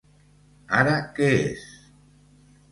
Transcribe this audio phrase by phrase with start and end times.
[0.77, 1.69] Ara què és?